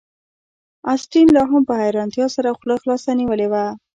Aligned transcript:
اسټین 0.93 1.27
لاهم 1.37 1.61
په 1.69 1.73
حیرانتیا 1.81 2.27
سره 2.35 2.55
خوله 2.57 2.75
خلاصه 2.81 3.09
نیولې 3.19 3.47
وه 3.51 3.65